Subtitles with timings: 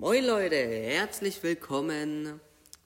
[0.00, 2.40] Moin Leute, herzlich willkommen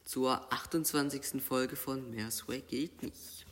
[0.04, 1.40] zur 28.
[1.40, 3.46] Folge von Mehr Swag geht nicht.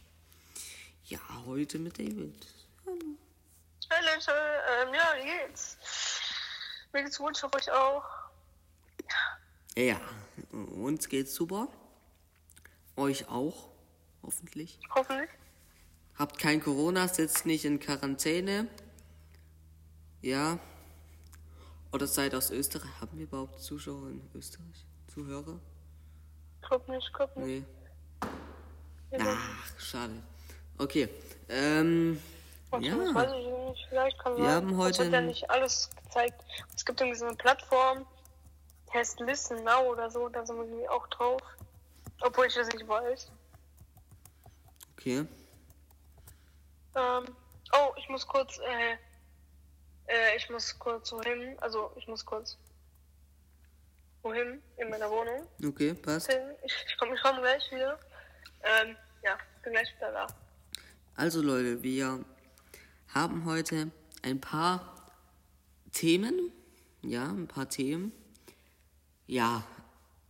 [1.04, 2.44] Ja, heute mit David.
[2.84, 2.98] Hallo.
[3.88, 5.78] Hey Leute, ähm, ja, wie geht's?
[6.92, 8.04] Mir geht's gut, ich hoffe euch auch.
[9.76, 10.00] Ja,
[10.50, 11.68] uns geht's super.
[12.96, 13.68] Euch auch,
[14.24, 14.80] hoffentlich.
[14.92, 15.30] Hoffentlich.
[16.16, 18.66] Habt kein Corona, sitzt nicht in Quarantäne.
[20.20, 20.58] Ja.
[21.92, 22.90] Oder seid aus Österreich.
[23.00, 24.86] Haben wir überhaupt Zuschauer in Österreich?
[25.08, 25.58] Zuhörer?
[26.68, 27.66] Guck nicht, guck nicht.
[29.10, 29.18] Nee.
[29.20, 30.14] Ach, schade.
[30.78, 31.08] Okay.
[31.48, 32.20] Ähm.
[32.70, 32.94] Und Ja.
[33.90, 34.54] vielleicht kann Wir sein.
[34.54, 36.42] haben heute wird ja nicht alles gezeigt.
[36.74, 38.06] Es gibt irgendwie so eine Plattform,
[38.94, 41.42] heißt Listen Now oder so, da sind wir irgendwie auch drauf.
[42.22, 43.30] Obwohl ich das nicht weiß.
[44.92, 45.26] Okay.
[46.94, 47.24] Ähm,
[47.74, 48.96] oh, ich muss kurz, äh,
[50.06, 52.58] äh, ich muss kurz wohin, also ich muss kurz
[54.22, 55.46] wohin in meiner Wohnung.
[55.64, 56.30] Okay, passt.
[56.64, 57.98] Ich, ich komme komm gleich wieder.
[58.62, 60.26] Ähm, ja, bin gleich wieder da.
[61.16, 62.24] Also Leute, wir
[63.08, 63.90] haben heute
[64.22, 65.12] ein paar
[65.92, 66.52] Themen.
[67.02, 68.12] Ja, ein paar Themen.
[69.26, 69.64] Ja,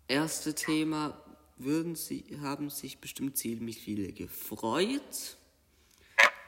[0.08, 1.16] erste Thema
[1.56, 5.36] würden Sie, haben sich bestimmt ziemlich viele gefreut,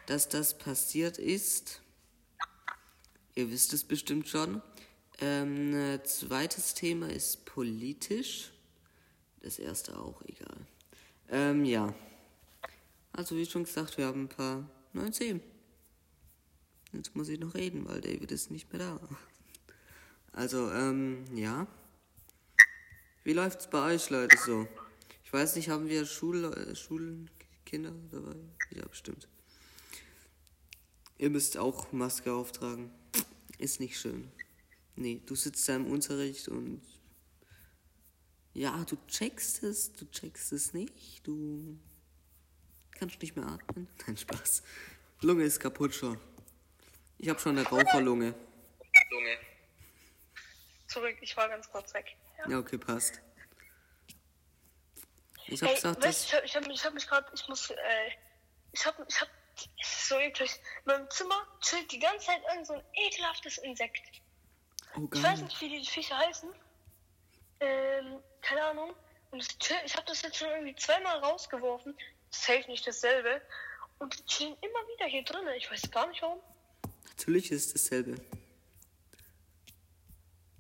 [0.07, 1.81] dass das passiert ist.
[3.35, 4.63] Ihr wisst es bestimmt schon.
[5.21, 8.53] Ähm, äh, zweites Thema ist politisch.
[9.43, 10.57] Das erste auch, egal.
[11.29, 11.95] Ähm, ja.
[13.13, 15.41] Also wie schon gesagt, wir haben ein paar neue Themen.
[16.93, 19.01] Jetzt muss ich noch reden, weil David ist nicht mehr da.
[20.33, 21.67] Also, ähm, ja.
[23.25, 24.69] Wie läuft's bei euch, Leute, so?
[25.25, 28.37] Ich weiß nicht, haben wir Schul äh, Schulkinder dabei?
[28.71, 29.29] Ja, bestimmt.
[31.19, 32.91] Ihr müsst auch Maske auftragen.
[33.59, 34.31] Ist nicht schön.
[34.97, 36.83] Nee, du sitzt da im Unterricht und
[38.53, 41.79] ja, du checkst es, du checkst es nicht, du
[42.93, 43.89] kannst nicht mehr atmen.
[44.07, 44.63] Nein, Spaß.
[45.23, 46.19] Lunge ist kaputt schon.
[47.19, 48.35] Ich habe schon eine Raucherlunge.
[50.95, 52.17] Zurück, ich war ganz kurz weg.
[52.39, 52.51] Ja.
[52.51, 53.21] Ja, okay, passt.
[55.47, 57.49] Ich hab Ey, gesagt, weißt, ich habe ich hab mich, ich hab mich gerade, ich
[57.49, 57.75] muss, äh,
[58.71, 59.29] ich hab, ich hab,
[59.81, 60.51] es ist so eklig.
[60.85, 64.01] In meinem Zimmer chillt die ganze Zeit irgend so ein ekelhaftes Insekt.
[64.97, 66.49] Oh, Ich weiß nicht, wie die Viecher heißen.
[67.61, 68.95] Ähm, keine Ahnung.
[69.31, 69.49] Und es
[69.85, 71.97] ich habe das jetzt schon irgendwie zweimal rausgeworfen.
[72.31, 73.41] Safe nicht dasselbe.
[73.99, 75.55] Und die chillen immer wieder hier drinnen.
[75.57, 76.41] Ich weiß gar nicht warum.
[77.09, 78.17] Natürlich ist dasselbe.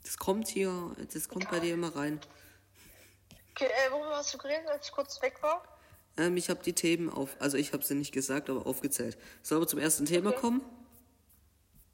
[0.03, 2.21] Das kommt hier, das kommt bei dir immer rein.
[3.51, 5.65] Okay, äh, worüber hast du geredet, als ich kurz weg war?
[6.17, 7.37] Ähm, ich habe die Themen auf...
[7.41, 9.19] Also ich habe sie nicht gesagt, aber aufgezählt.
[9.43, 10.41] Sollen wir zum ersten Thema Okay.
[10.41, 10.65] kommen?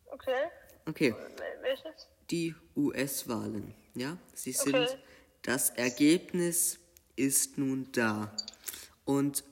[0.07, 0.45] Okay.
[0.87, 1.13] Okay.
[1.15, 2.09] Wel- Welches?
[2.31, 3.75] Die US-Wahlen.
[3.95, 4.75] Ja, sie sind...
[4.75, 4.97] Okay.
[5.43, 6.79] Das Ergebnis
[7.17, 8.35] ist nun da.
[9.05, 9.43] Und...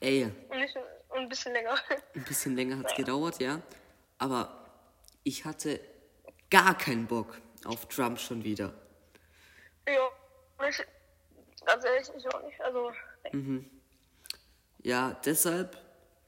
[0.00, 0.76] Ey, Und, nicht,
[1.08, 1.74] und ein bisschen länger.
[2.14, 3.60] Ein bisschen länger hat es gedauert, ja.
[4.18, 4.64] Aber
[5.24, 5.80] ich hatte
[6.50, 8.72] gar keinen Bock auf Trump schon wieder.
[9.88, 10.08] ja.
[10.68, 10.84] Ich,
[11.64, 12.60] ganz ehrlich, ich auch nicht.
[12.60, 12.92] Also,
[14.82, 15.76] Ja, deshalb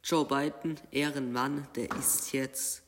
[0.02, 2.82] Joe Biden, Ehrenmann, der ist jetzt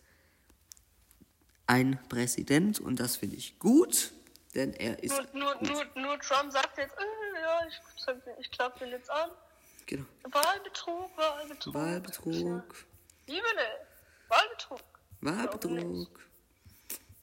[1.66, 4.12] ein Präsident und das finde ich gut,
[4.54, 7.80] denn er ist nur, nur, nur, nur Trump sagt jetzt, äh, ja, ich,
[8.40, 9.30] ich klappt den jetzt an.
[9.86, 10.04] Genau.
[10.24, 11.74] Wahlbetrug, Wahlbetrug.
[11.74, 12.74] Wahlbetrug,
[13.26, 13.86] Wie bitte?
[14.28, 14.80] Wahlbetrug.
[15.20, 16.20] Wahlbetrug.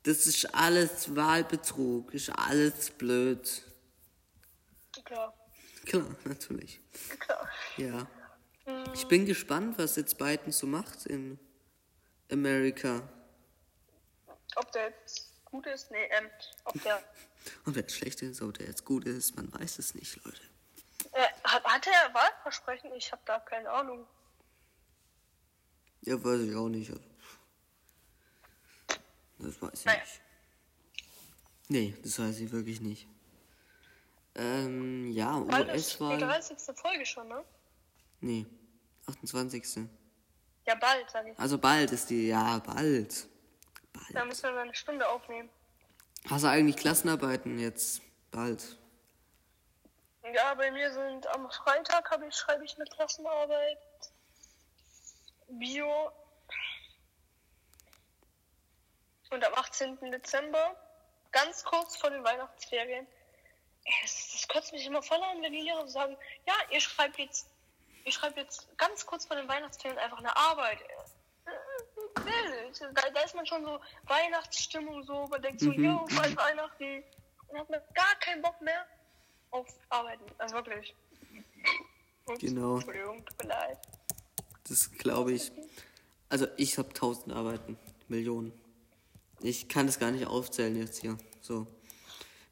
[0.04, 3.64] Das ist alles Wahlbetrug, ist alles blöd.
[5.06, 5.34] Klar,
[5.86, 6.80] Klar, natürlich.
[7.20, 7.50] klar.
[7.78, 8.08] Ja.
[8.94, 11.40] Ich bin gespannt, was jetzt Biden so macht in
[12.32, 13.02] Amerika.
[14.56, 15.92] Ob der jetzt gut ist?
[15.92, 16.30] Nee, ähm,
[16.66, 17.02] ob der.
[17.66, 20.42] Und wer schlecht ist, ob der jetzt gut ist, man weiß es nicht, Leute.
[21.14, 22.92] Äh, hat, hat er Wahlversprechen?
[22.94, 24.06] Ich habe da keine Ahnung.
[26.02, 26.90] Ja, weiß ich auch nicht.
[26.92, 27.02] also.
[29.40, 30.00] Das weiß ich Naja.
[30.00, 30.22] nicht.
[31.70, 33.08] Nee, das weiß ich wirklich nicht.
[34.36, 36.18] Ähm, ja, Bald ist die US-Wahl.
[36.20, 36.58] 30.
[36.76, 37.44] Folge schon, ne?
[38.22, 38.46] Nee,
[39.10, 39.88] 28.
[40.66, 41.40] Ja, bald, sag ich.
[41.40, 43.28] Also bald ist die, ja, bald.
[43.94, 44.28] Da Bald.
[44.28, 45.50] müssen wir mal eine Stunde aufnehmen.
[46.30, 48.02] Hast du eigentlich Klassenarbeiten jetzt?
[48.32, 48.78] Bald.
[50.34, 53.78] Ja, bei mir sind am Freitag habe ich, schreibe ich eine Klassenarbeit.
[55.48, 56.12] Bio.
[59.32, 60.12] Und am 18.
[60.12, 60.76] Dezember,
[61.32, 63.08] ganz kurz vor den Weihnachtsferien.
[64.02, 66.16] Das, das kotzt mich immer voll an, wenn die Lehrer sagen,
[66.46, 67.50] ja, ihr schreibt jetzt,
[68.06, 70.80] ihr schreibt jetzt ganz kurz vor den Weihnachtsferien einfach eine Arbeit.
[72.94, 77.04] Da, da ist man schon so Weihnachtsstimmung so, man denkt so, Mhm, jo, bald Weihnachten.
[77.48, 78.86] und hab mir gar keinen Bock mehr
[79.52, 80.24] auf Arbeiten.
[80.38, 80.96] Also wirklich.
[82.26, 82.76] Ups, Genau.
[82.76, 83.78] Entschuldigung, tut mir leid.
[84.68, 85.52] Das glaube ich.
[86.30, 88.54] Also ich habe tausend Arbeiten, Millionen.
[89.42, 91.18] Ich kann das gar nicht aufzählen jetzt hier.
[91.42, 91.66] So.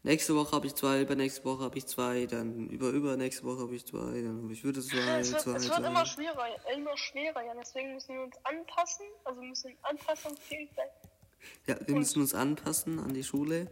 [0.03, 3.75] Nächste Woche habe ich zwei, übernächste Woche habe ich zwei, dann über übernächste Woche habe
[3.75, 5.87] ich zwei, dann habe ich wieder zwei, Es wird, zwei, es wird zwei.
[5.87, 7.53] immer schwerer, immer schwerer, ja.
[7.59, 9.05] Deswegen müssen wir uns anpassen.
[9.25, 10.87] Also wir müssen anpassungsfähig sein.
[11.65, 13.69] Ja, wir müssen uns anpassen an die Schule.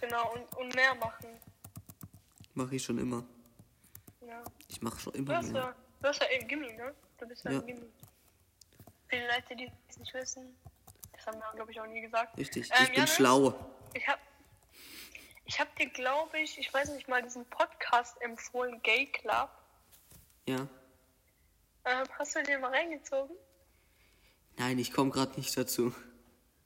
[0.00, 1.28] Genau, und, und mehr machen.
[2.54, 3.24] Mache ich schon immer.
[4.26, 4.42] Ja.
[4.68, 5.62] Ich mache schon Du immer hast mehr.
[5.62, 6.94] ja, du hast ja eben Gimmi, ne?
[7.18, 7.58] Du bist ja, Ja.
[7.60, 7.86] im Gimmi.
[9.08, 10.56] Viele Leute, die es nicht wissen,
[11.12, 12.36] das haben wir, glaube ich, auch nie gesagt.
[12.38, 12.68] Richtig.
[12.70, 13.54] Ähm, ich bin Janis, schlau.
[13.94, 14.18] Ich hab,
[15.46, 19.48] ich hab dir, glaube ich, ich weiß nicht mal, diesen Podcast empfohlen, Gay Club.
[20.46, 20.66] Ja.
[21.84, 23.36] Ähm, hast du den mal reingezogen?
[24.56, 25.94] Nein, ich komme gerade nicht dazu.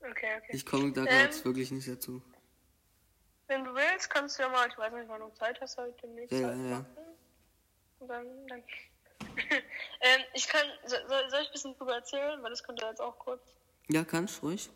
[0.00, 0.50] Okay, okay.
[0.50, 2.22] Ich komme da Ähm, gerade wirklich nicht dazu.
[3.48, 5.94] Wenn du willst, kannst du ja mal, ich weiß nicht, wann du Zeit hast heute
[6.02, 6.32] demnächst.
[6.32, 6.86] Ja, halt ja, ja.
[7.98, 8.62] Und dann, dann.
[10.00, 13.18] ähm, ich kann, soll, soll ich ein bisschen drüber erzählen, weil das könnte jetzt auch
[13.18, 13.42] kurz.
[13.88, 14.70] Ja, kannst ruhig.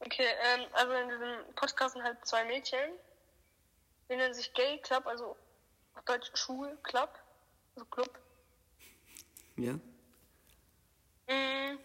[0.00, 2.90] Okay, ähm, also in diesem Podcast sind halt zwei Mädchen.
[4.10, 5.36] Die nennen sich Gay Club, also
[5.94, 7.10] auf Deutsch Schulclub,
[7.76, 8.18] also Club.
[9.56, 9.72] Ja.
[11.28, 11.78] Mm,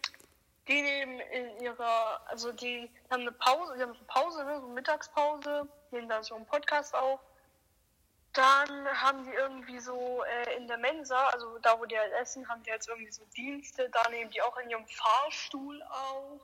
[0.67, 4.59] Die nehmen in ihrer, also die haben eine Pause, die haben so eine Pause, ne,
[4.59, 7.19] so eine Mittagspause, nehmen da so einen Podcast auf.
[8.33, 12.47] Dann haben die irgendwie so äh, in der Mensa, also da wo die halt essen,
[12.49, 16.41] haben die jetzt irgendwie so Dienste, da nehmen die auch in ihrem Fahrstuhl auf.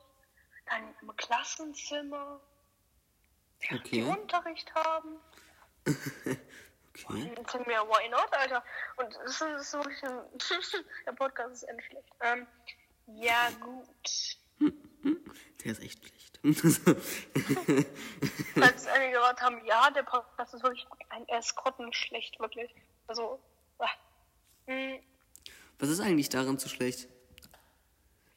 [0.68, 2.40] Dann im Klassenzimmer,
[3.64, 4.04] die Okay.
[4.04, 5.20] Unterricht haben.
[7.04, 7.30] Okay.
[7.30, 8.64] Ich denke mir, why not, Alter?
[8.98, 10.20] Und das ist, wirklich ein,
[11.06, 12.14] der Podcast ist endlich schlecht.
[12.22, 12.46] Ähm,
[13.08, 14.38] ja, gut.
[15.64, 16.40] Der ist echt schlecht.
[18.56, 22.74] Falls einige gehört haben, ja, der Podcast ist wirklich ein, er ist grottenschlecht, wirklich.
[23.08, 23.40] Also.
[24.66, 25.00] Hm,
[25.80, 27.08] Was ist eigentlich daran so schlecht?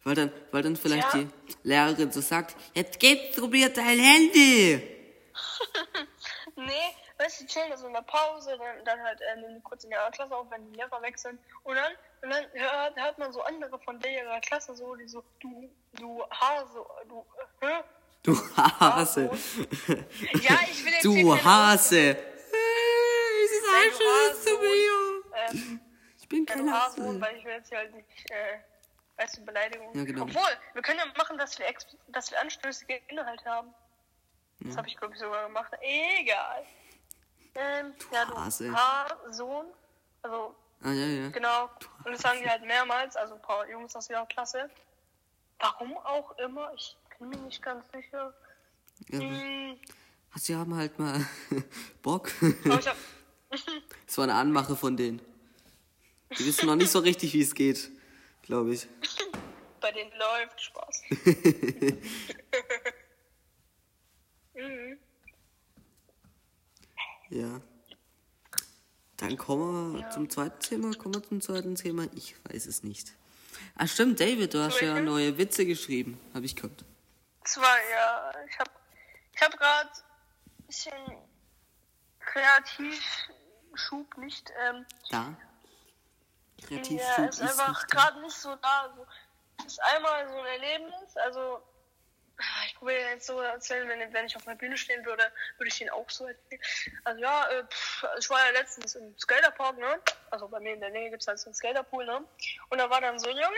[0.02, 1.20] Weil dann, weil dann vielleicht Tja.
[1.22, 1.28] die
[1.62, 4.82] Lehrerin so sagt, jetzt geht's probiert dein Handy.
[6.56, 10.10] nee, weißt du, chillen also in der Pause, dann, dann halt äh, kurz in ihrer
[10.10, 11.38] Klasse auf, wenn die Lehrer sind.
[11.62, 15.06] Und dann, und dann hört, hört man so andere von der ihrer Klasse so, die
[15.08, 17.24] so, du, du Hase, du,
[17.60, 17.84] äh, hä?
[18.22, 19.24] Du Hase.
[19.26, 22.16] Ja, ich will jetzt Du Hase.
[23.44, 24.60] Es ist ein Schuss zu Hase.
[24.60, 25.22] mir.
[25.36, 25.80] Ähm,
[26.18, 27.20] Ich bin Ja, kein du Hasen, Hase.
[27.20, 28.58] weil ich will jetzt hier halt nicht, äh,
[29.18, 29.94] weißt du, Beleidigung.
[29.94, 30.22] Ja, genau.
[30.22, 31.66] Obwohl, wir können ja machen, dass wir,
[32.08, 33.74] dass wir anstößige Inhalte haben.
[34.60, 35.72] Das habe ich, glaube ich, sogar gemacht.
[35.82, 36.64] Egal.
[37.54, 38.72] Ähm, ja, du Hase.
[38.72, 39.66] Haarsohn.
[40.22, 41.28] Also, Ah, ja, ja.
[41.30, 41.70] genau.
[42.04, 44.68] Und das sagen die halt mehrmals, also ein paar Jungs aus ihrer Klasse.
[45.58, 48.34] Warum auch immer, ich bin mir nicht ganz sicher.
[49.08, 49.18] ja.
[49.18, 49.78] Hm,
[50.36, 51.24] Sie haben halt mal
[52.02, 52.30] Bock.
[54.06, 55.20] Das war eine Anmache von denen.
[56.36, 57.88] Die wissen noch nicht so richtig, wie es geht,
[58.42, 58.88] glaube ich.
[59.80, 61.02] bei denen läuft Spaß.
[64.54, 64.98] mhm.
[67.34, 67.60] Ja.
[69.16, 70.10] Dann kommen wir Ja.
[70.10, 70.94] zum zweiten Thema.
[70.94, 72.06] Kommen wir zum zweiten Thema.
[72.14, 73.12] Ich weiß es nicht.
[73.76, 76.16] Ah, stimmt, David, du hast ja neue Witze geschrieben.
[76.32, 76.84] Habe ich gehört.
[77.44, 78.32] Zwei, ja.
[78.48, 78.70] Ich hab,
[79.34, 80.92] ich hab gerade ein bisschen
[82.20, 84.52] Kreativschub nicht.
[84.68, 85.34] Ähm, Da.
[86.66, 88.82] Kreativ ja, ist einfach gerade nicht so da.
[88.88, 89.06] Also,
[89.66, 91.16] ist einmal so ein Erlebnis.
[91.16, 91.60] Also,
[92.66, 95.80] ich probiere jetzt so erzählen, wenn, wenn ich auf einer Bühne stehen würde, würde ich
[95.80, 96.60] ihn auch so erzählen.
[97.04, 100.00] Also ja, äh, pff, ich war ja letztens im Skaterpark, ne?
[100.30, 102.24] Also bei mir in der Nähe gibt es halt so einen Skaterpool, ne?
[102.70, 103.56] Und da war dann so ein Junge,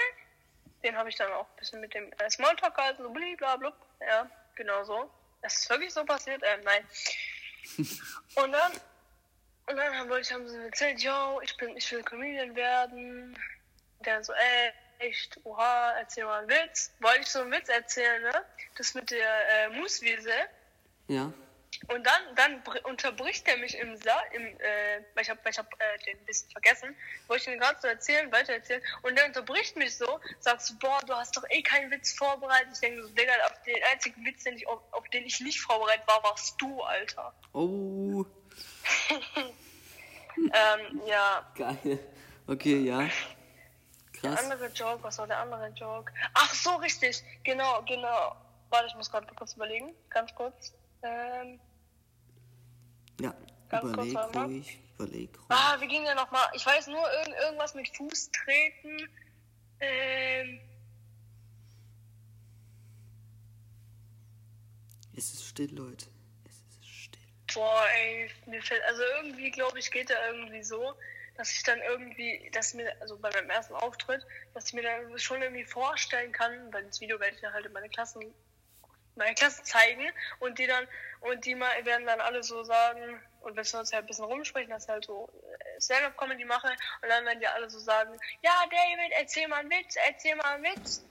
[0.83, 3.73] den habe ich dann auch ein bisschen mit dem äh, Smalltalk gehalten, so blablabla.
[4.01, 5.11] Ja, genau so.
[5.43, 6.87] Das ist wirklich so passiert, ähm, nein.
[8.37, 8.73] Und dann,
[9.69, 13.37] und dann wollte ich haben sie erzählt, yo, ich bin, ich will Comedian werden.
[14.05, 16.93] Der so, ey, echt, oha, erzähl mal einen Witz.
[17.01, 18.45] Wollte ich so einen Witz erzählen, ne?
[18.77, 20.31] Das mit der äh, Mooswiese.
[21.09, 21.33] Ja.
[21.89, 25.53] Und dann, dann br- unterbricht er mich im Saal, im, äh, weil ich hab, weil
[25.53, 28.83] ich hab äh, den ein bisschen vergessen, wollte ich ihn gerade so erzählen, weiter erzählen,
[29.03, 32.69] und der unterbricht mich so, sagst du, boah, du hast doch eh keinen Witz vorbereitet.
[32.73, 35.61] Ich denke so, Digga, auf den einzigen Witz, den ich, auf, auf den ich nicht
[35.61, 37.35] vorbereitet war, warst du, Alter.
[37.53, 38.25] Oh,
[40.39, 41.99] ähm, ja, geil.
[42.47, 43.09] Okay, ja.
[44.23, 44.45] Der Krass.
[44.45, 46.13] andere Joke, was war der andere Joke?
[46.35, 48.37] Ach so, richtig, genau, genau.
[48.71, 50.73] Warte, ich muss gerade kurz überlegen, ganz kurz.
[51.03, 51.61] Ähm,
[53.21, 53.35] Ja,
[53.69, 54.45] Ganz kurz, überleg mal.
[54.45, 54.79] ruhig.
[54.99, 55.47] Überleg ruhig.
[55.51, 56.49] Ah, wie ging der nochmal?
[56.55, 59.09] Ich weiß nur irgend, irgendwas mit Fuß treten.
[59.81, 60.61] Ähm,
[65.15, 66.07] Es ist still, Leute.
[66.45, 67.23] Es ist still.
[67.55, 70.95] Boah, ey, mir fällt, also irgendwie glaube ich, geht da irgendwie so,
[71.37, 75.19] dass ich dann irgendwie, dass mir, also bei meinem ersten Auftritt, dass ich mir dann
[75.19, 78.35] schon irgendwie vorstellen kann, weil das Video werde ich ja halt in meine Klassen,
[79.15, 80.87] meine Klassen zeigen und die dann,
[81.21, 84.71] und die mal werden dann alle so sagen, und wir uns halt ein bisschen rumsprechen,
[84.71, 85.29] dass ich halt so
[85.59, 86.69] äh, Stand-Up-Comedy mache,
[87.03, 90.55] und dann werden die alle so sagen, ja, David, erzähl mal einen Witz, erzähl mal
[90.55, 91.05] einen Witz.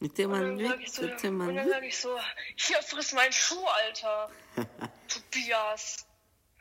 [0.00, 1.72] Erzähl mal Und einen dann sag Witz, ich so, erzähl mal und dann Witz.
[1.72, 2.20] sag ich so,
[2.56, 4.30] hier friss meinen Schuh, Alter.
[5.08, 6.06] Tobias.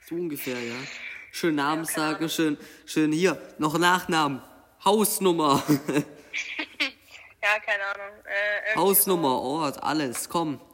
[0.07, 0.75] So ungefähr, ja.
[1.31, 2.29] Schön Namen keine sagen, Ahnung.
[2.29, 4.41] schön, schön hier, noch Nachnamen,
[4.83, 5.63] Hausnummer,
[7.43, 8.25] Ja, keine Ahnung.
[8.25, 10.59] Äh, Hausnummer, Ort, alles, komm.
[10.59, 10.65] So.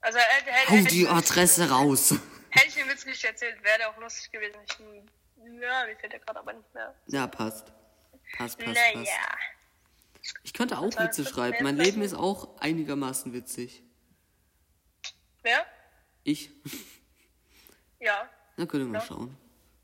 [0.00, 2.14] Also hätte, hätte, hätte, die Adresse raus.
[2.50, 4.58] hätte ich den Witz nicht erzählt, wäre der auch lustig gewesen.
[4.66, 6.94] Ich, ja, mir fällt der gerade aber nicht mehr.
[7.08, 7.72] Ja, passt.
[8.36, 8.94] Passt, passt, passt.
[8.94, 9.08] Naja.
[10.44, 11.58] Ich könnte auch war Witze das schreiben.
[11.62, 11.76] Mein?
[11.76, 13.82] Leben ist auch einigermaßen witzig.
[15.42, 15.66] Wer?
[16.24, 16.50] Ich?
[18.00, 19.04] Ja, Na, können wir mal Ja.
[19.06, 19.36] schauen.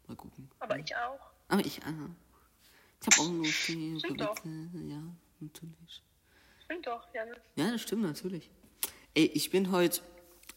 [0.09, 0.49] Mal gucken.
[0.59, 1.21] aber ich auch.
[1.49, 1.93] Aber ich, ah.
[3.00, 4.37] Ich habe auch lustige Stimmt doch.
[4.37, 4.49] Witze.
[4.88, 5.03] Ja,
[5.41, 6.03] natürlich.
[6.65, 7.37] Stimmt doch, Janis.
[7.57, 8.50] Ja, das stimmt natürlich.
[9.15, 10.00] Ey, ich bin heute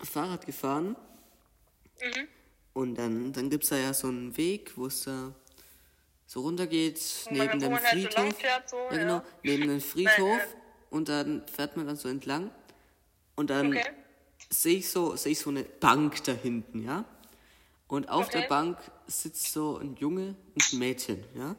[0.02, 0.96] Fahrrad gefahren.
[2.02, 2.28] Mhm.
[2.74, 5.34] Und dann, dann gibt es da ja so einen Weg, wo es da
[6.26, 8.38] so runtergeht, neben dem man halt so Friedhof.
[8.40, 9.26] fährt, so, ja, genau, ja.
[9.44, 10.38] neben dem Friedhof.
[10.38, 12.50] Nein, und dann fährt man dann so entlang.
[13.36, 13.84] Und dann Okay.
[14.50, 17.06] sehe ich, so, seh ich so eine Bank da hinten, ja.
[17.92, 18.40] Und auf Okay.
[18.40, 21.50] der Bank sitzt so ein Junge und ein Mädchen, ja.
[21.50, 21.58] Und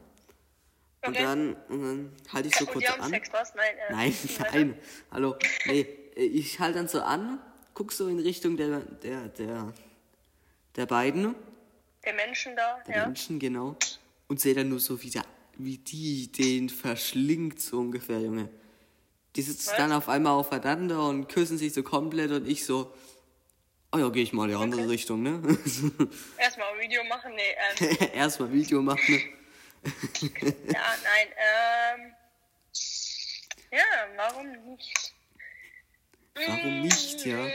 [1.11, 1.23] Okay.
[1.23, 3.11] dann, und dann halte ich so Und kurz an.
[3.11, 3.29] Sex?
[3.55, 4.15] Nein, äh, Nein,
[4.53, 4.79] nein.
[5.11, 5.37] Hallo.
[5.67, 5.83] Nee,
[6.17, 7.39] ich halte dann so an,
[7.75, 9.75] guck so in Richtung der, der, der,
[10.75, 11.35] der beiden,
[12.03, 13.05] Der Menschen da, der ja.
[13.05, 13.77] Menschen, genau.
[14.27, 15.27] Und sehe dann nur so, wie, der,
[15.59, 18.49] wie die den verschlingt, so ungefähr, Junge.
[19.37, 19.77] Die sitzen Was?
[19.77, 22.91] dann auf einmal aufeinander und küssen sich so komplett und ich so,
[23.93, 25.41] oh ja, gehe ich mal in die andere Richtung, ne?
[26.39, 29.23] Erstmal ein Video machen, nee, ähm, Erstmal Video machen, ne?
[30.73, 32.15] ja, nein, ähm,
[33.73, 33.85] ja,
[34.17, 35.15] warum nicht?
[36.35, 37.47] Warum nicht, ja?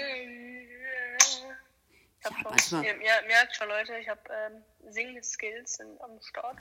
[2.19, 6.59] Ich hab Ja, schon, ihr, ihr merkt schon, Leute, ich habe ähm, Sing-Skills am Start.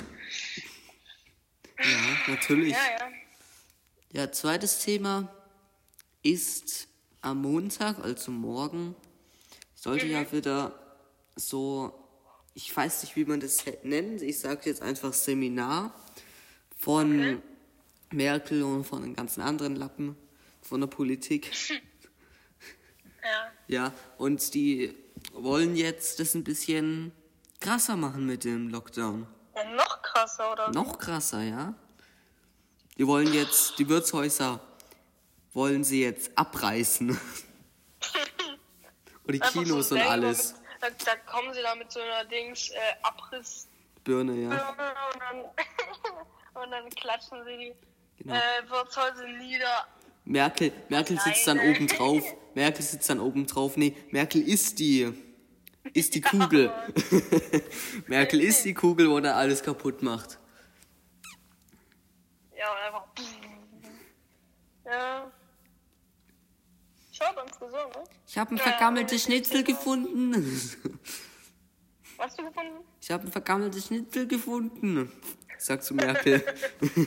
[1.79, 2.73] Ja, natürlich.
[2.73, 3.13] Ja, ja.
[4.13, 5.29] Ja, zweites Thema
[6.23, 6.89] ist
[7.21, 8.95] am Montag, also morgen,
[9.87, 10.73] sollte ja wieder
[11.37, 11.95] so,
[12.55, 15.95] ich weiß nicht, wie man das nennt, ich sage jetzt einfach Seminar
[16.77, 17.41] von
[18.11, 20.17] Merkel und von den ganzen anderen Lappen
[20.61, 21.53] von der Politik.
[23.69, 24.95] Ja, Ja, und die
[25.33, 27.11] wollen jetzt das ein bisschen
[27.61, 29.27] krasser machen mit dem Lockdown.
[29.55, 30.71] ja noch krasser, oder?
[30.71, 31.75] Noch krasser, ja.
[32.99, 34.61] Die wollen jetzt, die Wirtshäuser
[35.55, 37.19] wollen sie jetzt abreißen.
[39.27, 40.55] und die Einfach so Kinos und alles.
[40.55, 43.69] Mit, da, da kommen sie da mit so einer Dings äh, Abriss
[44.05, 44.51] Birne, ja.
[44.51, 45.45] und dann,
[46.63, 47.75] und dann klatschen sie die
[48.19, 48.35] Genau.
[48.35, 49.87] äh, Wirtshäuser nieder.
[50.25, 52.25] Merkel, Merkel sitzt dann oben drauf.
[52.55, 53.77] Merkel sitzt dann oben drauf.
[53.77, 55.13] Nee, Merkel ist die,
[55.93, 56.73] ist die Kugel.
[58.07, 60.39] Merkel ist die Kugel, wo da alles kaputt macht.
[62.57, 63.05] Ja, und einfach.
[64.85, 65.33] Ja.
[67.17, 68.05] Schau beim Friseur, ne?
[68.27, 70.35] Ich habe ein vergammeltes Schnitzel gefunden.
[72.19, 72.85] Was hast du gefunden?
[73.01, 75.11] Ich habe ein vergammeltes Schnitzel gefunden.
[75.57, 76.45] Sagt zu Merkel.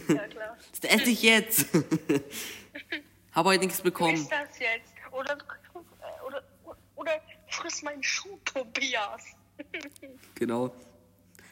[0.08, 0.58] Ja, klar.
[0.82, 1.68] Das esse ich jetzt.
[3.34, 4.16] Hab heute nichts bekommen.
[4.16, 4.92] ist das jetzt?
[5.12, 6.44] Oder, äh, oder,
[6.96, 7.12] oder
[7.48, 9.24] friss meinen Schuh, Tobias.
[10.36, 10.74] Genau.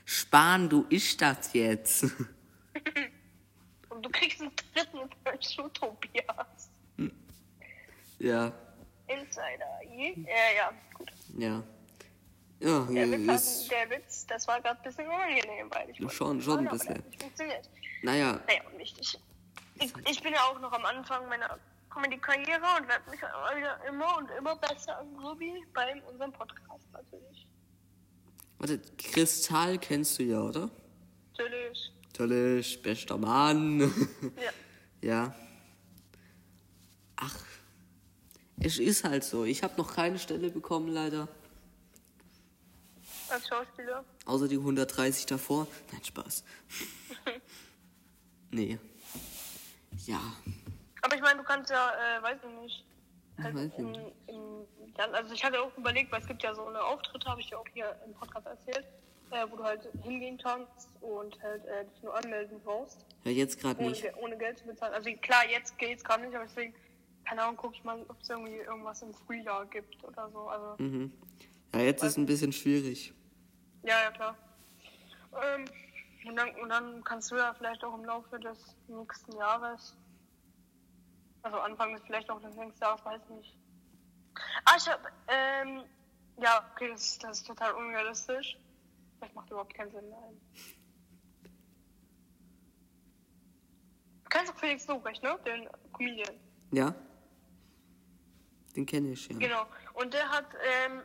[0.06, 2.04] Spahn, du isst das jetzt.
[3.90, 4.52] Und du kriegst einen
[5.26, 6.72] meinem Schuh, Tobias.
[8.20, 8.52] Ja,
[9.08, 9.82] Insider.
[9.90, 11.12] Je- Ja, ja, gut.
[11.38, 11.64] ja.
[12.60, 16.42] Ja, Der Witz, ist, der Witz das war gerade ein bisschen unangenehm, weil ich schon,
[16.42, 17.04] schon ein bisschen.
[17.20, 17.70] funktioniert.
[18.02, 19.00] naja, Naja, und nicht.
[19.00, 21.60] Ich, ich, bin ja auch noch am Anfang meiner
[21.92, 23.20] Comedy-Karriere und werde mich
[23.88, 27.48] immer und immer besser, so wie bei unserem Podcast natürlich.
[28.58, 30.70] warte, Kristall kennst du ja, oder?
[31.38, 31.92] Natürlich.
[32.08, 33.82] Natürlich, bester Mann.
[34.36, 34.52] Ja.
[35.10, 35.36] ja.
[37.18, 37.36] Ach,
[38.60, 39.46] es ist halt so.
[39.46, 41.28] Ich habe noch keine Stelle bekommen, leider.
[43.30, 44.04] Als Schauspieler.
[44.26, 45.68] Außer die 130 davor.
[45.92, 46.44] Nein, Spaß.
[48.52, 48.80] nee.
[50.06, 50.20] Ja.
[51.02, 52.86] Aber ich meine, du kannst ja, äh, weiß ich nicht.
[53.42, 53.94] Halt weiß ich im,
[54.28, 54.66] im,
[54.98, 57.50] ja, also ich hatte auch überlegt, weil es gibt ja so eine Auftritte, habe ich
[57.50, 58.86] ja auch hier im Podcast erzählt,
[59.32, 63.60] äh, wo du halt hingehen kannst und halt äh, dich nur anmelden brauchst, Ja, jetzt
[63.60, 64.04] gerade nicht.
[64.18, 64.94] Ohne Geld zu bezahlen.
[64.94, 66.74] Also klar, jetzt geht's gerade nicht, aber deswegen,
[67.27, 70.48] keine Ahnung, gucke ich mal, ob es irgendwie irgendwas im Frühjahr gibt oder so.
[70.48, 71.12] Also Mhm.
[71.74, 73.13] Ja, jetzt ist es ein bisschen schwierig.
[73.84, 74.38] Ja, ja, klar.
[75.34, 75.65] Ähm,
[76.25, 79.96] und, dann, und dann kannst du ja vielleicht auch im Laufe des nächsten Jahres,
[81.41, 83.57] also Anfang des vielleicht auch des nächsten Jahres, weiß ich nicht.
[84.63, 85.84] Ah, ich hab, ähm,
[86.41, 88.57] ja, okay, das, das ist total unrealistisch.
[89.19, 90.41] Das macht überhaupt keinen Sinn, nein.
[94.24, 95.38] Du kennst doch Felix Lobrecht, ne?
[95.46, 96.36] Den Comedian.
[96.72, 96.93] Ja?
[98.77, 99.38] Den kenne ich, ja.
[99.38, 99.65] Genau.
[99.96, 100.46] Und der hat,
[100.86, 101.01] ähm,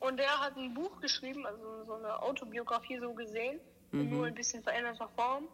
[0.00, 3.60] und der hat ein Buch geschrieben, also so eine Autobiografie so gesehen,
[3.92, 5.48] in nur ein bisschen veränderter Form.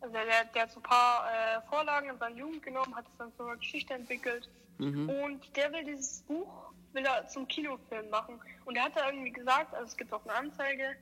[0.00, 3.16] Also der, der hat so ein paar äh, Vorlagen in seiner Jugend genommen, hat es
[3.18, 4.48] dann zu einer Geschichte entwickelt.
[4.78, 8.38] Und der will dieses Buch will er zum Kinofilm machen.
[8.66, 10.96] Und er hat da irgendwie gesagt, also es gibt auch eine Anzeige,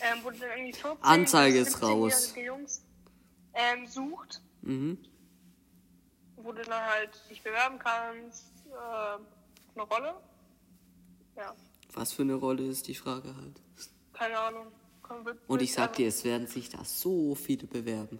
[0.00, 2.12] ähm, wo dann irgendwie 14 Anzeige ist raus.
[2.34, 2.84] 17-jährige Jungs
[3.54, 4.98] ähm, sucht, Mhm.
[6.36, 10.14] wo du dann halt dich bewerben kannst, äh, eine Rolle.
[11.36, 11.54] Ja,
[11.94, 13.60] Was für eine Rolle ist die Frage halt.
[14.12, 14.66] keine Ahnung.
[15.46, 18.18] Und ich sag dir, es werden sich da so viele bewerben.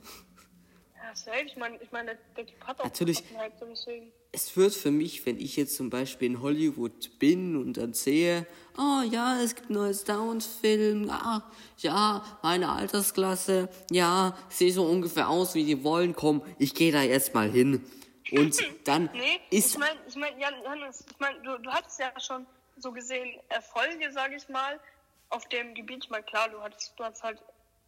[0.94, 1.44] Ja, safe.
[1.46, 3.22] Ich meine, ich mein, der, der Typ hat auch Natürlich.
[3.60, 4.12] deswegen.
[4.30, 8.46] Es wird für mich, wenn ich jetzt zum Beispiel in Hollywood bin und dann sehe,
[8.78, 11.42] oh ja, es gibt einen neuen Star Wars-Film, ah,
[11.78, 17.02] ja, meine Altersklasse, ja, sehe so ungefähr aus, wie die wollen, komm, ich gehe da
[17.02, 17.84] jetzt mal hin.
[18.32, 18.58] Und
[18.88, 22.12] dann Nee, ist ich meine, ich mein, Jan, Hannes, ich mein, du, du hattest ja
[22.20, 22.46] schon
[22.78, 24.80] so gesehen Erfolge, sage ich mal,
[25.28, 26.04] auf dem Gebiet.
[26.04, 27.42] Ich meine, klar, du hattest, du hast halt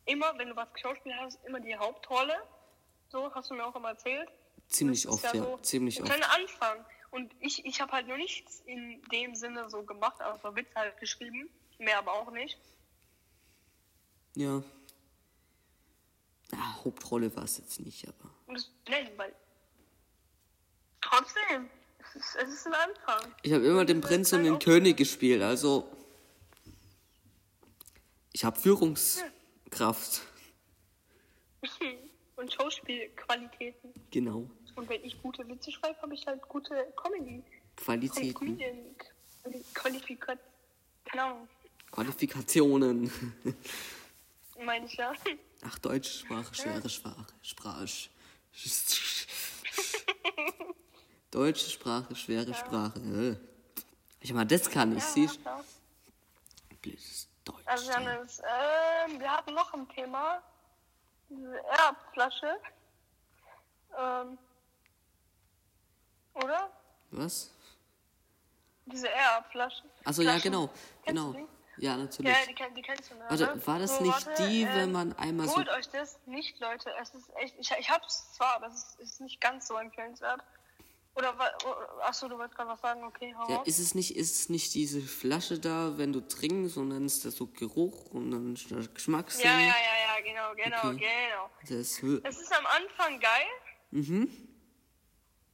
[0.07, 2.35] immer, wenn du was geschauspielt hast, immer die Hauptrolle.
[3.09, 4.29] So hast du mir auch immer erzählt.
[4.69, 6.11] ziemlich oft, ja, so ziemlich oft.
[6.11, 6.85] kleiner Anfang.
[7.11, 10.99] Und ich, ich habe halt noch nichts in dem Sinne so gemacht, außer Witz halt
[10.99, 11.49] geschrieben.
[11.79, 12.59] Mehr aber auch nicht.
[14.35, 14.63] Ja.
[16.53, 18.31] Ja, Hauptrolle war es jetzt nicht, aber.
[18.49, 19.33] Das nennen, weil
[21.15, 23.35] trotzdem, es ist, es ist ein Anfang.
[23.43, 25.89] Ich habe immer den Prinz und den König gespielt, also.
[28.33, 30.23] Ich habe Führungskraft.
[32.37, 33.95] Und Schauspielqualitäten.
[34.11, 34.51] Genau.
[34.75, 37.43] Und wenn ich gute Witze schreibe, habe ich halt gute Comedy.
[37.77, 38.35] Qualitäten.
[38.35, 38.79] Comedian.
[41.13, 41.49] Ahnung,
[41.91, 43.13] Qualifikationen.
[44.65, 45.13] meine ich ja.
[45.63, 47.27] Ach, deutsche Sprache, schwere Sprache.
[47.43, 47.87] Sprache.
[51.35, 53.01] Deutsche Sprache, schwere Sprache.
[53.01, 53.37] äh.
[54.21, 55.61] Ich meine, das kann ich, siehst ja.
[56.69, 56.77] du?
[56.77, 57.67] Blödes Deutsch.
[57.67, 60.41] Also Janis, ähm, wir hatten noch ein Thema.
[61.29, 62.57] Diese Erbflasche.
[63.99, 64.39] Ähm,
[66.35, 66.71] oder?
[67.11, 67.51] Was?
[68.87, 69.83] Diese Erbflasche.
[70.05, 70.69] Also ja, genau,
[71.03, 71.49] Kennst genau.
[71.79, 72.33] Ja, natürlich.
[72.33, 73.25] Ja, die, die kennst du, ne?
[73.29, 75.57] Warte, war das So, nicht warte, die, ähm, wenn man einmal so...
[75.57, 76.93] Holt euch das nicht, Leute.
[77.03, 77.57] Es ist echt.
[77.59, 80.41] Ich, ich hab's zwar, aber es ist, ist nicht ganz so empfehlenswert.
[81.17, 81.53] Oder wa-
[82.03, 84.75] achso, du wolltest gerade was sagen, okay, hau Ja, ist es nicht, ist es nicht
[84.75, 88.71] diese Flasche da, wenn du trinkst und dann ist da so Geruch und dann ist
[88.73, 89.45] da Geschmackssinn?
[89.45, 91.29] Ja, ja, ja, ja, genau, genau, Okay.
[91.29, 91.51] genau.
[91.69, 93.47] Das Es ist am Anfang geil,
[93.93, 94.49] mhm.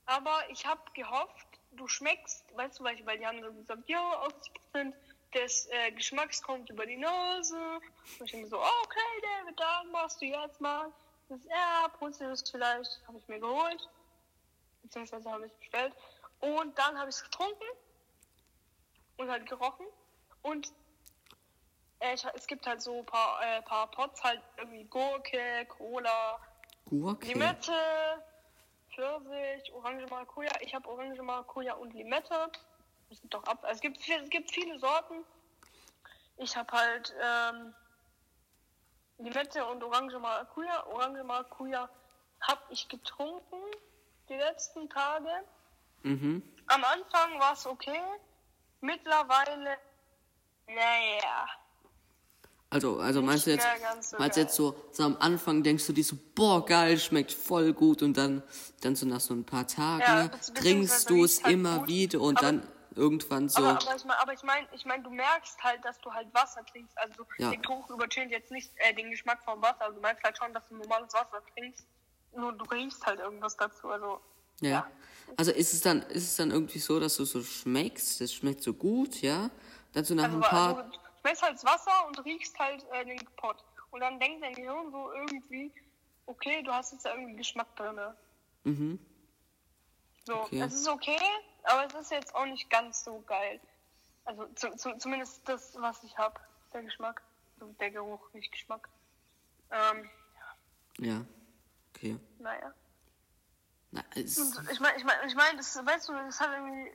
[0.06, 4.26] aber ich habe gehofft, du schmeckst, weißt du, weil, die haben so gesagt, ja,
[4.74, 4.92] 80%
[5.34, 7.56] des äh, Geschmacks kommt über die Nase.
[8.18, 10.90] Und ich denke so, oh, okay, David, dann machst du jetzt mal
[11.28, 13.88] das R, prüfst du das vielleicht, habe ich mir geholt,
[14.90, 15.94] beziehungsweise habe ich bestellt.
[16.40, 17.64] Und dann habe ich es getrunken
[19.18, 19.86] und halt gerochen.
[20.42, 20.72] Und
[22.00, 26.40] äh, ich, es gibt halt so ein paar, äh, paar Pots, halt irgendwie Gurke, Cola,
[26.86, 27.26] Gurke.
[27.28, 27.72] Limette,
[28.94, 30.50] Pfirsich, Orange Maracuja.
[30.60, 32.50] Ich habe Orange Maracuja und Limette.
[33.10, 33.70] Es gibt auch Apfel.
[33.70, 35.24] Es gibt, es gibt viele Sorten.
[36.36, 37.74] Ich habe halt ähm,
[39.18, 40.86] Limette und Orange Maracuja.
[40.86, 41.88] Orange Maracuja
[42.40, 43.62] habe ich getrunken
[44.30, 45.28] die letzten Tage.
[46.02, 46.42] Mhm.
[46.68, 48.00] Am Anfang war es okay.
[48.80, 49.76] Mittlerweile,
[50.66, 51.46] naja.
[52.72, 53.66] Also, also meinst du jetzt,
[54.02, 57.32] so meinst du jetzt so, so am Anfang denkst du dir so, boah, geil, schmeckt
[57.32, 58.44] voll gut und dann,
[58.80, 61.88] dann so nach so ein paar Tagen Ja, trinkst du es halt immer gut.
[61.88, 65.10] wieder und dann irgendwann so, Aber, aber ich meine, aber ich mein, ich mein, du
[65.10, 66.96] merkst halt, dass du halt Wasser trinkst.
[66.96, 67.50] Also Ja.
[67.50, 69.82] der Geruch übertönt jetzt nicht äh, den Geschmack vom Wasser.
[69.82, 71.84] Also du merkst halt schon, dass du normales Wasser trinkst.
[72.34, 73.88] Nur du riechst halt irgendwas dazu.
[73.88, 74.20] Also
[74.60, 74.70] ja.
[74.70, 74.90] ja.
[75.36, 78.62] Also ist es dann, ist es dann irgendwie so, dass du so schmeckst, das schmeckt
[78.62, 79.50] so gut, ja?
[79.92, 82.84] Dann so nach also, ein paar, also du schmeckst halt das Wasser und riechst halt
[82.92, 83.56] äh, den Pot.
[83.90, 85.72] Und dann denkt dein Gehirn so irgendwie,
[86.26, 87.98] okay, du hast jetzt da irgendwie Geschmack drin.
[88.64, 88.98] mhm,
[90.26, 90.60] So, Okay.
[90.60, 91.18] es ist okay,
[91.64, 93.60] aber es ist jetzt auch nicht ganz so geil.
[94.24, 96.38] Also zu, zu, zumindest das, was ich habe,
[96.72, 97.22] der Geschmack.
[97.78, 98.88] Der Geruch, nicht Geschmack.
[99.70, 100.08] Ähm,
[100.98, 101.24] ja,
[102.00, 102.18] okay.
[102.38, 102.74] naja.
[103.92, 106.92] Na, Und ich meine, ich meine, ich mein, das, weißt du, das hat irgendwie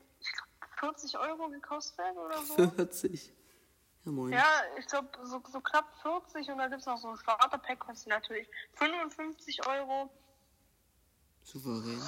[0.79, 2.55] glaub, 40 Euro gekostet oder so.
[2.69, 3.33] 40.
[4.05, 4.31] Ja, moin.
[4.31, 4.45] Ja,
[4.77, 8.07] ich glaube so, so knapp 40 und da gibt es noch so ein Starter-Pack, kostet
[8.07, 10.09] natürlich 55 Euro.
[11.43, 12.01] Souverän.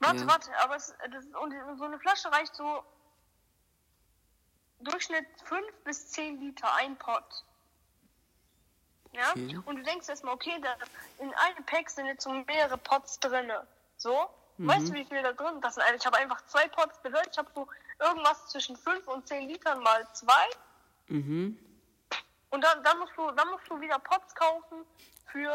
[0.00, 0.26] Warte, Ja.
[0.26, 2.84] warte, aber es, das, und so eine Flasche reicht so
[4.80, 7.45] Durchschnitt 5 bis 10 Liter, ein Pot.
[9.12, 9.30] Ja?
[9.30, 9.58] Okay.
[9.64, 10.76] Und du denkst erstmal, okay, da,
[11.18, 13.66] in einem Pack sind jetzt so mehrere Pots drinne.
[13.96, 14.28] So?
[14.58, 14.68] Mhm.
[14.68, 15.84] Weißt du, wie viel da drin das sind?
[15.96, 17.66] Ich habe einfach zwei Pots bedeutet, ich habe so
[18.00, 20.46] irgendwas zwischen 5 und 10 Litern mal zwei.
[21.08, 21.58] Mhm.
[22.50, 24.84] Und dann, dann, musst du, dann musst du wieder Pots kaufen
[25.26, 25.52] für,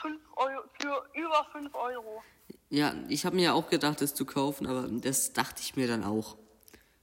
[0.00, 2.22] 5 Euro, für über 5 Euro.
[2.68, 5.88] Ja, ich habe mir ja auch gedacht, das zu kaufen, aber das dachte ich mir
[5.88, 6.36] dann auch.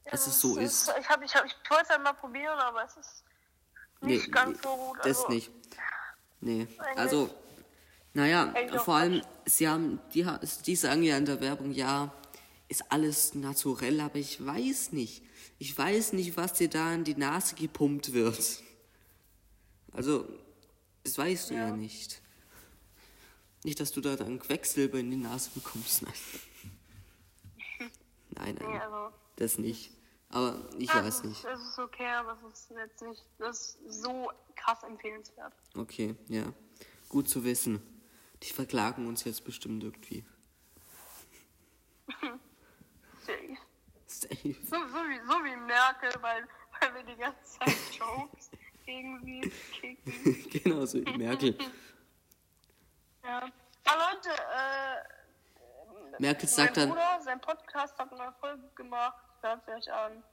[0.06, 0.94] Dass es so ist.
[1.00, 3.24] Ich, hab, ich, hab, ich wollte es halt mal probieren, aber es ist
[4.02, 4.98] nicht Nee, ganz nee, so gut.
[5.04, 5.52] Das also, nicht.
[6.42, 6.68] Nee.
[6.96, 7.30] Also,
[8.14, 10.26] naja, vor allem, sie haben, die,
[10.66, 12.14] die sagen ja in der Werbung, ja,
[12.68, 15.24] ist alles naturell, aber ich weiß nicht.
[15.60, 18.64] Ich weiß nicht, was dir da in die Nase gepumpt wird.
[19.94, 20.28] Also,
[21.04, 21.76] das weißt du ja, Ja.
[21.76, 22.22] nicht.
[23.64, 26.02] Nicht, dass du da dann Quecksilber in die Nase bekommst.
[26.02, 26.14] Nein.
[28.32, 29.92] Nein, Nee, nein, also, das nicht.
[30.32, 31.46] Aber ich ja, weiß es nicht.
[31.46, 35.54] Es ist okay, aber es ist jetzt nicht das ist so krass empfehlenswert.
[35.76, 36.44] Okay, ja.
[37.10, 37.82] Gut zu wissen.
[38.44, 40.26] Die verklagen uns jetzt bestimmt irgendwie.
[43.26, 43.58] Safe.
[44.08, 44.56] Safe.
[44.64, 46.48] So, so, wie, so wie Merkel, weil,
[46.80, 48.52] weil wir die ganze Zeit Jokes
[48.86, 50.50] gegen sie kicken.
[50.64, 51.58] genau so wie Merkel.
[53.24, 53.52] Ja.
[53.86, 59.92] Aber Leute, äh, Merkel sagt dann, Bruder, sein Podcast hat eine Folge gemacht, hört euch
[59.92, 60.24] an.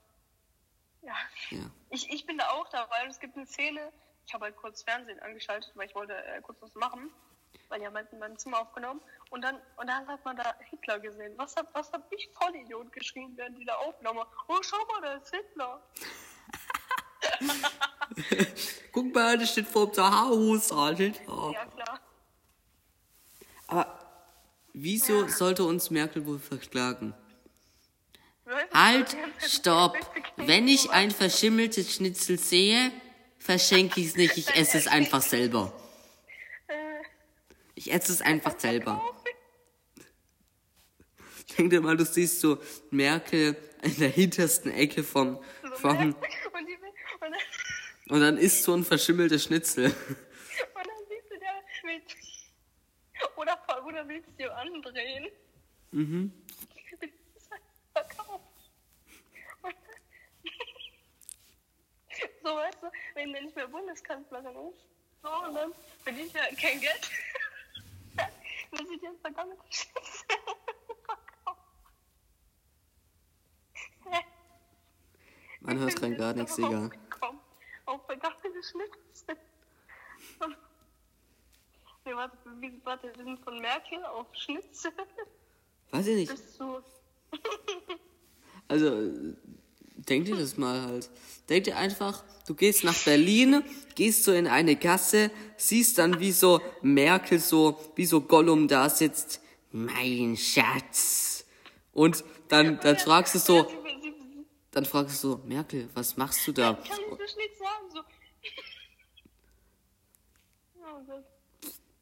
[1.03, 1.15] Ja.
[1.51, 3.93] ja, Ich, ich bin da auch dabei und es gibt eine Szene,
[4.27, 7.11] ich habe halt kurz Fernsehen angeschaltet, weil ich wollte äh, kurz was machen,
[7.69, 10.55] weil die haben halt in meinem Zimmer aufgenommen und dann und dann hat man da
[10.71, 11.33] Hitler gesehen.
[11.37, 14.25] Was hab, was hab ich Vollidiot geschrien, während die da aufnahmen?
[14.49, 15.83] Oh, schau mal, da ist Hitler.
[18.93, 21.13] guck mal, das steht vor dem Haus, Alter.
[21.29, 21.53] Oh.
[21.53, 22.01] Ja, klar.
[23.69, 23.99] Aber
[24.73, 27.15] wieso sollte uns Merkel wohl verklagen?
[28.89, 29.99] Halt, stopp.
[30.37, 32.91] Wenn ich ein verschimmeltes Schnitzel sehe,
[33.39, 35.79] verschenke ich es nicht, ich esse es einfach selber.
[37.75, 39.03] Ich esse es einfach selber.
[41.59, 45.39] Denk dir mal, du siehst so Merkel in der hintersten Ecke vom,
[45.75, 46.15] vom
[48.09, 49.85] und, dann, isst so ein verschimmeltes Schnitzel.
[49.85, 49.95] und
[50.75, 51.53] dann siehst du da
[51.85, 52.17] mit.
[53.37, 55.29] Oder, oder willst du dir andrehen?
[55.91, 56.33] Mhm.
[57.93, 58.49] Verkauft.
[59.63, 59.75] Und
[62.49, 64.85] so, weißt du, wenn der nicht mehr Bundeskanzlerin ist,
[65.23, 67.11] so, und dann verdient er kein Geld.
[68.71, 69.57] Dann sind jetzt verkauft.
[75.61, 76.91] Man hört rein gar nichts, egal.
[77.87, 79.37] Auf vergangene Schnitzel.
[82.05, 84.93] Nee, warte, wie, warte, wir sind von Merkel auf Schnitzel
[85.91, 86.31] Weiß ich nicht.
[88.69, 89.35] Also,
[89.99, 91.11] denk dir das mal halt.
[91.49, 93.63] Denk dir einfach, du gehst nach Berlin,
[93.95, 98.89] gehst so in eine Gasse, siehst dann, wie so Merkel so, wie so Gollum da
[98.91, 99.41] sitzt.
[99.73, 101.47] Mein Schatz.
[101.93, 103.67] Und dann, dann fragst du so,
[104.71, 106.75] dann fragst du so, Merkel, was machst du da?
[106.75, 107.91] Kann ich so Schnitzel haben?
[107.91, 108.01] So.
[110.81, 111.25] Oh Gott.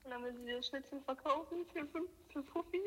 [0.05, 1.87] Und dann will sie das Schnitzel verkaufen für,
[2.33, 2.81] für Fuffi.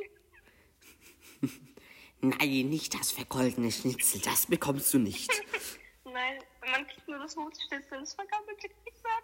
[2.22, 5.30] Nein, nicht das vergoldene Schnitzel, das bekommst du nicht.
[6.04, 9.24] Nein, man kriegt nur das Wurstschnitzel, das vergammelte kriegt man.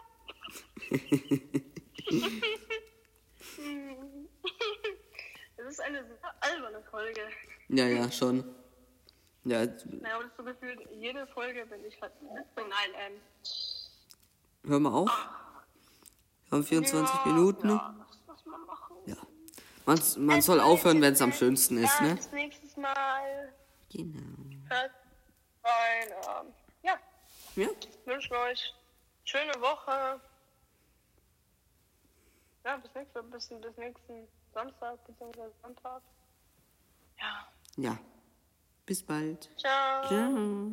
[5.58, 7.22] Das ist eine sehr alberne Folge.
[7.70, 8.44] Ja, ja, schon.
[9.44, 12.14] Ja, Naja, aber das ist so gefühlt, jede Folge bin ich halt.
[12.56, 13.14] Nein, ähm.
[14.70, 15.10] hör mal auf.
[16.50, 17.70] Wir haben 24 ja, Minuten.
[17.70, 18.96] Ja, was, was man machen.
[19.06, 19.18] Ja.
[19.86, 22.16] Man, man soll aufhören, wenn es am schönsten ist, Ja, ne?
[22.16, 22.28] Bis
[22.76, 23.54] nächstes Mal.
[23.92, 24.70] Genau.
[24.70, 24.92] Hört
[25.64, 26.10] rein.
[26.10, 27.00] Ähm, ja,
[27.56, 27.68] Ja.
[28.06, 28.74] wünsche euch
[29.26, 30.20] schöne Woche.
[32.64, 35.50] Ja, bis nächste, bis, bis nächsten Samstag bzw.
[35.62, 36.02] Sonntag.
[37.20, 37.48] Ja.
[37.78, 37.98] Ja.
[38.86, 39.50] Bis bald.
[39.58, 40.08] Ciao.
[40.08, 40.72] Ciao.